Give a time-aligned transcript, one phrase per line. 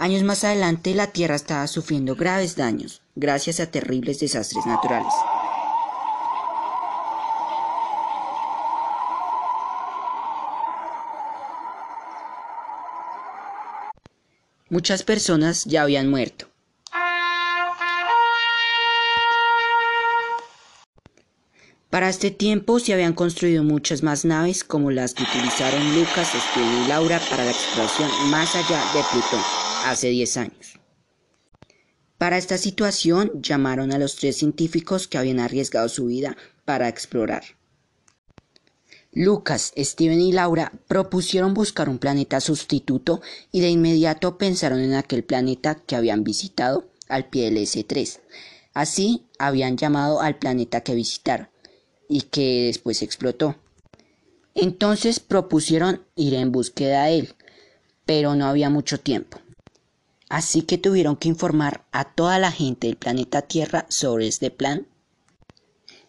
[0.00, 5.12] Años más adelante la Tierra estaba sufriendo graves daños gracias a terribles desastres naturales.
[14.70, 16.49] Muchas personas ya habían muerto.
[21.90, 26.84] Para este tiempo se habían construido muchas más naves como las que utilizaron Lucas, Steven
[26.84, 29.40] y Laura para la exploración más allá de Plutón
[29.86, 30.78] hace 10 años.
[32.16, 37.42] Para esta situación llamaron a los tres científicos que habían arriesgado su vida para explorar.
[39.12, 43.20] Lucas, Steven y Laura propusieron buscar un planeta sustituto
[43.50, 48.20] y de inmediato pensaron en aquel planeta que habían visitado al pie del S3.
[48.74, 51.49] Así habían llamado al planeta que visitaron
[52.10, 53.56] y que después explotó.
[54.54, 57.34] Entonces propusieron ir en búsqueda de él,
[58.04, 59.38] pero no había mucho tiempo.
[60.28, 64.86] Así que tuvieron que informar a toda la gente del planeta Tierra sobre este plan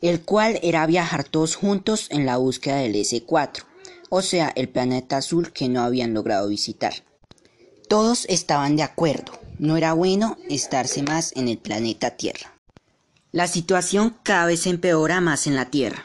[0.00, 3.64] el cual era viajar todos juntos en la búsqueda del S4,
[4.08, 6.94] o sea, el planeta azul que no habían logrado visitar.
[7.88, 12.59] Todos estaban de acuerdo, no era bueno estarse más en el planeta Tierra.
[13.32, 16.04] La situación cada vez empeora más en la Tierra.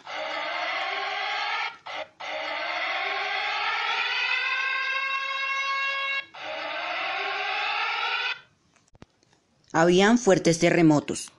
[9.72, 11.31] Habían fuertes terremotos,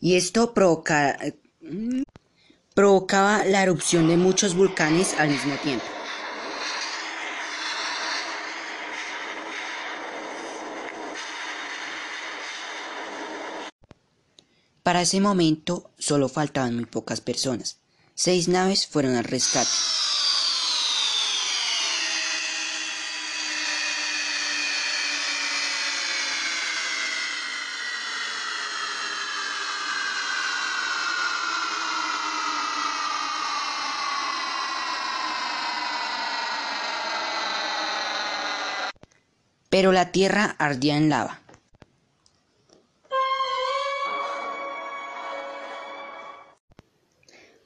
[0.00, 0.54] y esto
[2.74, 5.84] provocaba la erupción de muchos volcanes al mismo tiempo.
[14.82, 17.78] Para ese momento solo faltaban muy pocas personas.
[18.14, 19.70] Seis naves fueron al rescate.
[39.80, 41.40] Pero la tierra ardía en lava.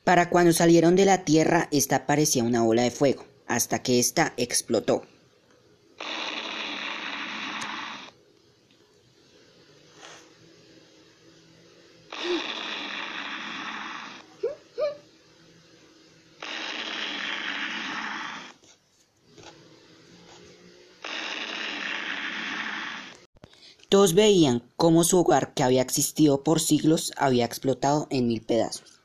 [0.04, 4.32] Para cuando salieron de la tierra, esta parecía una bola de fuego, hasta que ésta
[4.36, 5.02] explotó.
[23.94, 29.00] Todos veían cómo su hogar, que había existido por siglos, había explotado en mil pedazos.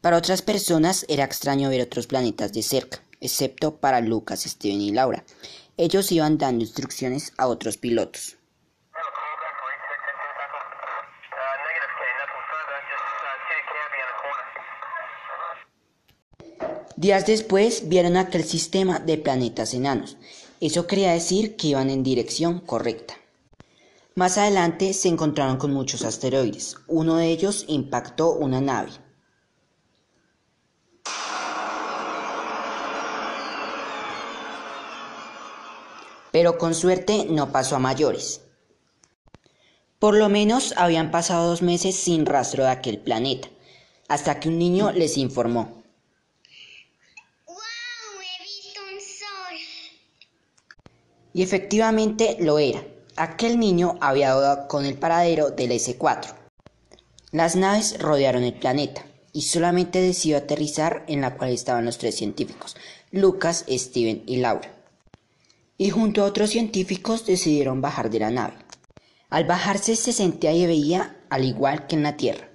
[0.00, 4.90] Para otras personas era extraño ver otros planetas de cerca, excepto para Lucas, Steven y
[4.90, 5.24] Laura.
[5.76, 8.36] Ellos iban dando instrucciones a otros pilotos.
[16.96, 20.16] Días después vieron aquel sistema de planetas enanos.
[20.62, 23.14] Eso quería decir que iban en dirección correcta.
[24.14, 26.76] Más adelante se encontraron con muchos asteroides.
[26.86, 28.92] Uno de ellos impactó una nave.
[36.32, 38.40] Pero con suerte no pasó a mayores.
[39.98, 43.48] Por lo menos habían pasado dos meses sin rastro de aquel planeta,
[44.08, 45.85] hasta que un niño les informó.
[51.36, 52.82] Y efectivamente lo era.
[53.14, 56.32] Aquel niño había dado con el paradero del S4.
[57.30, 62.14] Las naves rodearon el planeta y solamente decidió aterrizar en la cual estaban los tres
[62.14, 62.74] científicos,
[63.10, 64.74] Lucas, Steven y Laura.
[65.76, 68.54] Y junto a otros científicos decidieron bajar de la nave.
[69.28, 72.48] Al bajarse se sentía y veía al igual que en la Tierra,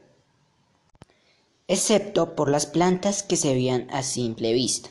[1.68, 4.90] excepto por las plantas que se veían a simple vista.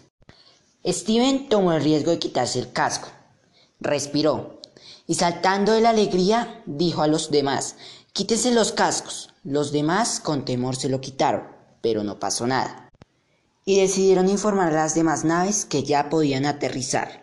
[0.87, 3.11] Steven tomó el riesgo de quitarse el casco,
[3.81, 4.61] respiró
[5.06, 7.77] y saltando de la alegría dijo a los demás,
[8.12, 9.35] quítense los cascos.
[9.43, 11.49] Los demás con temor se lo quitaron,
[11.81, 12.91] pero no pasó nada.
[13.65, 17.21] Y decidieron informar a las demás naves que ya podían aterrizar.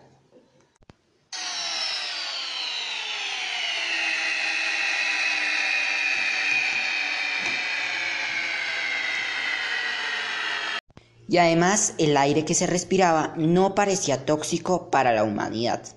[11.29, 15.96] y además el aire que se respiraba no parecía tóxico para la humanidad.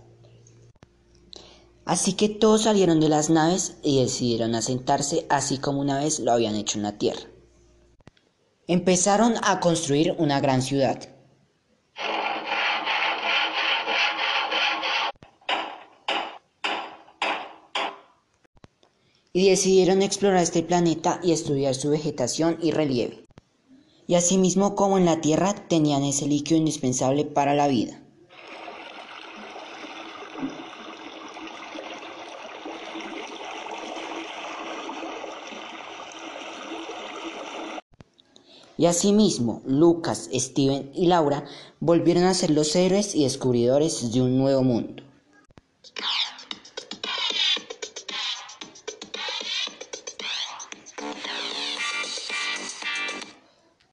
[1.91, 6.31] Así que todos salieron de las naves y decidieron asentarse así como una vez lo
[6.31, 7.23] habían hecho en la Tierra.
[8.69, 11.01] Empezaron a construir una gran ciudad.
[19.33, 23.27] Y decidieron explorar este planeta y estudiar su vegetación y relieve
[24.07, 28.01] y asimismo como en la tierra tenían ese líquido indispensable para la vida.
[38.81, 41.45] Y asimismo, Lucas, Steven y Laura
[41.81, 45.03] volvieron a ser los héroes y descubridores de un nuevo mundo.